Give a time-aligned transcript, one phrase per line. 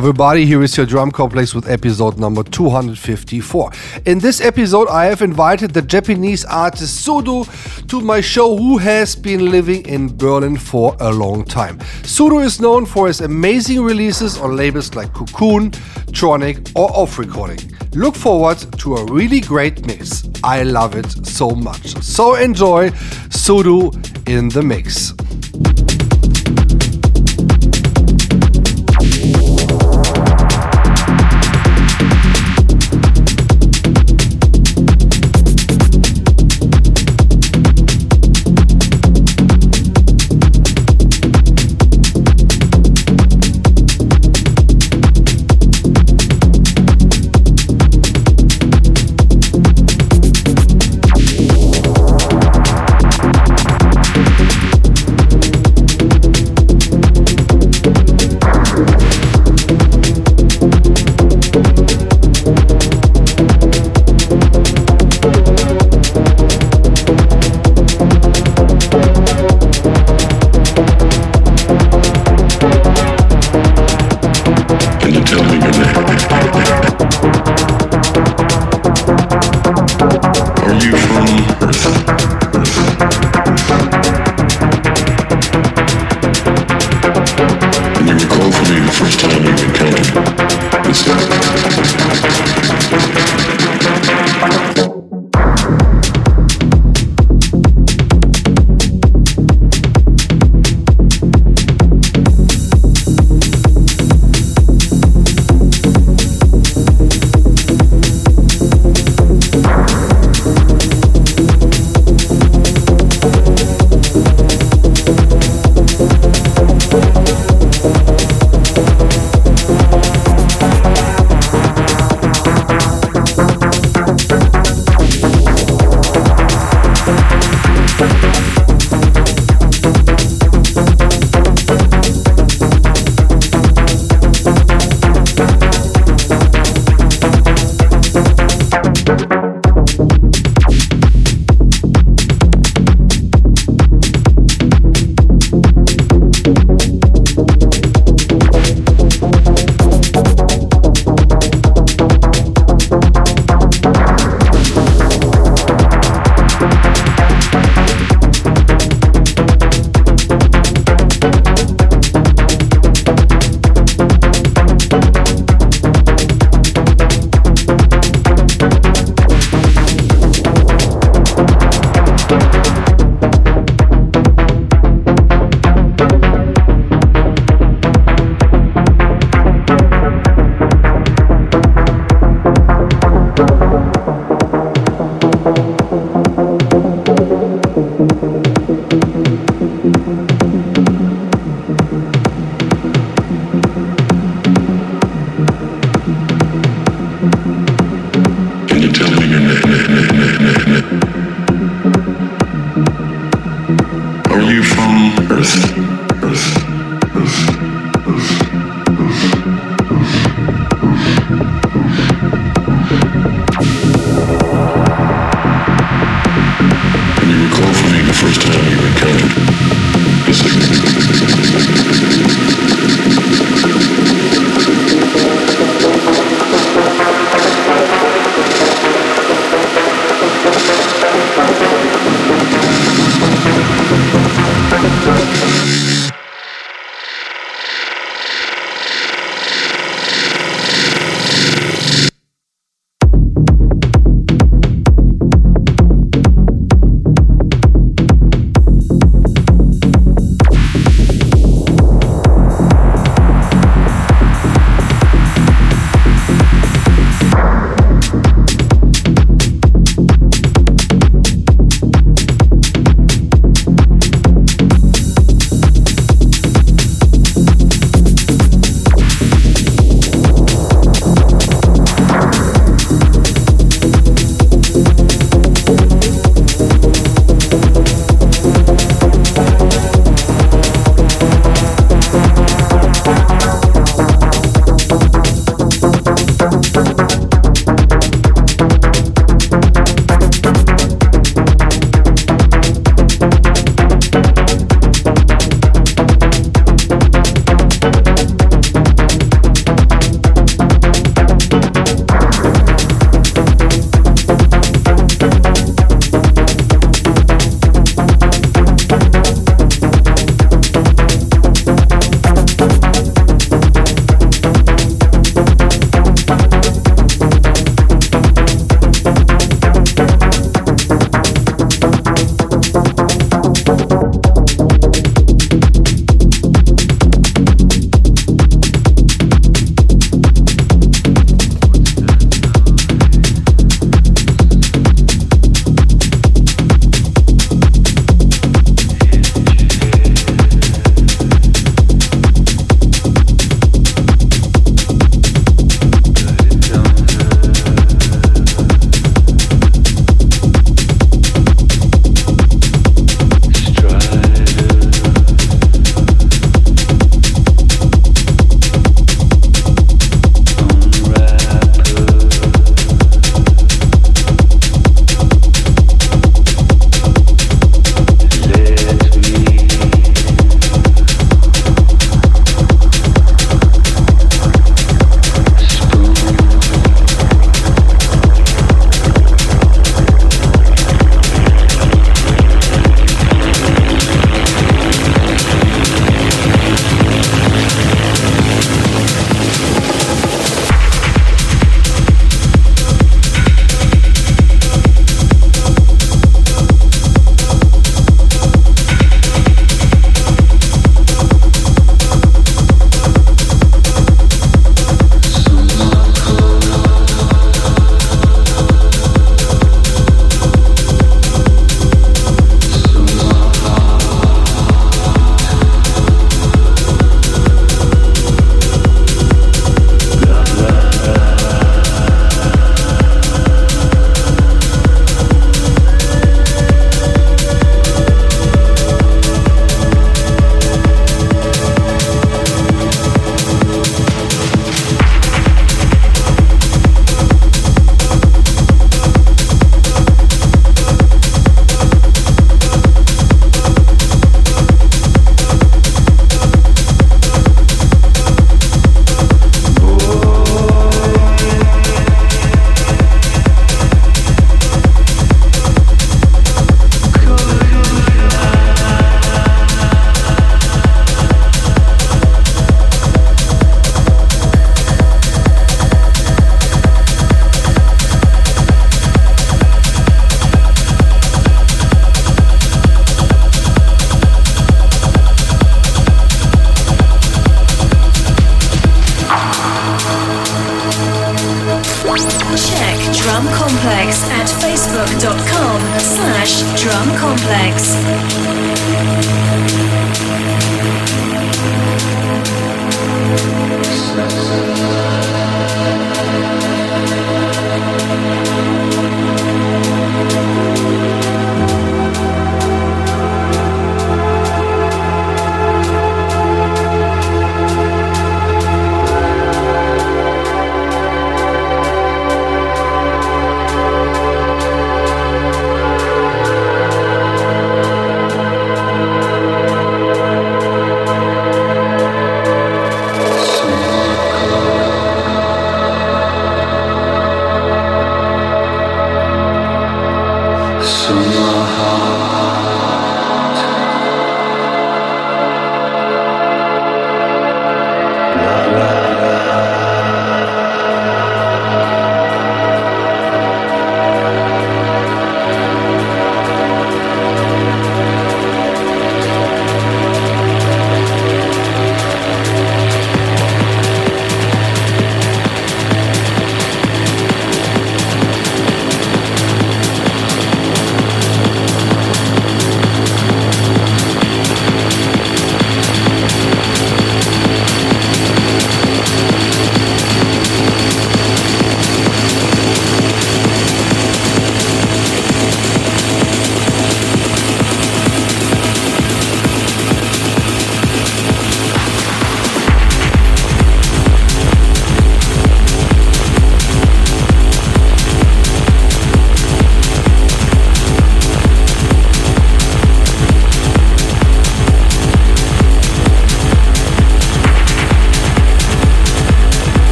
[0.00, 0.46] everybody.
[0.46, 3.70] Here is your Drum Complex with episode number 254.
[4.06, 7.44] In this episode, I have invited the Japanese artist Sudo
[7.86, 11.76] to my show, who has been living in Berlin for a long time.
[12.00, 15.70] Sudo is known for his amazing releases on labels like Cocoon,
[16.12, 17.60] Tronic, or Off Recording.
[17.92, 20.26] Look forward to a really great mix.
[20.42, 22.02] I love it so much.
[22.02, 22.88] So enjoy
[23.28, 23.92] Sudo
[24.26, 25.12] in the mix.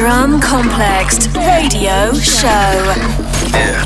[0.00, 2.48] Drum Complex Radio Show.
[3.52, 3.84] Yeah.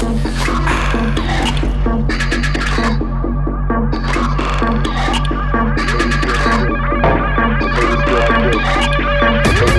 [9.54, 9.71] take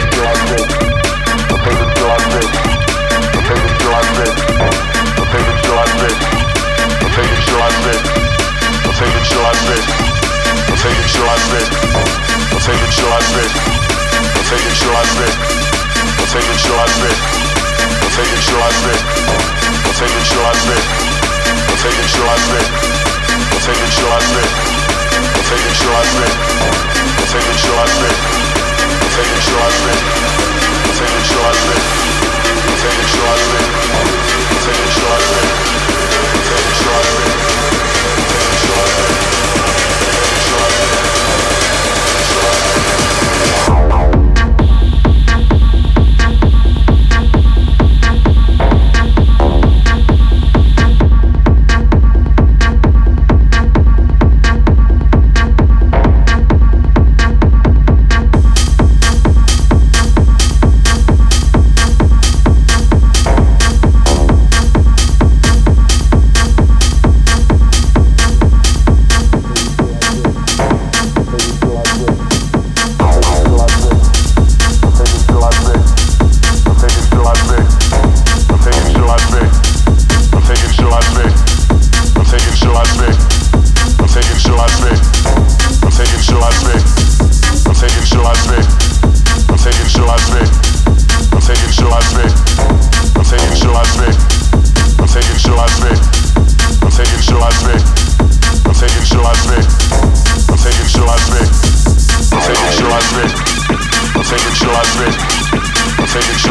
[12.75, 13.21] it till I.
[14.35, 15.64] I'll take it till I.
[16.25, 17.17] We're taking shots there.
[18.01, 18.97] We're taking shots there.
[19.85, 20.81] We're taking shots there.
[21.69, 22.65] We're taking shots there.
[23.53, 24.49] We're taking shots there.
[25.21, 26.33] We're taking shots there.
[27.13, 28.17] We're taking shots there.
[28.89, 30.01] We're taking shots there.
[30.81, 31.83] We're taking shots there.
[31.93, 33.69] We're taking shots there.
[34.49, 35.54] We're taking shots there.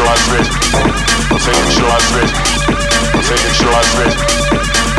[0.04, 0.46] your eyes red.
[1.32, 2.30] I'm taking your eyes red.
[3.16, 4.12] I'm taking your eyes red.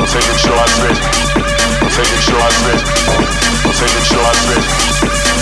[0.01, 0.97] I'm taking your eyes red.
[1.85, 2.81] I'm taking your eyes red.
[3.65, 4.63] I'm taking your eyes red.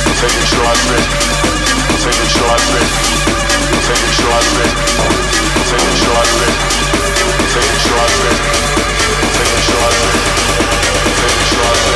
[0.04, 1.06] I'm taking your eyes red.
[1.88, 2.88] I'm taking your eyes red.
[3.64, 4.72] I'm taking your eyes red.
[4.74, 6.54] I'm taking your eyes red.
[6.54, 8.38] I'm taking your eyes red.
[9.14, 10.22] I'm taking your eyes red.
[10.44, 11.93] I'm taking your eyes red.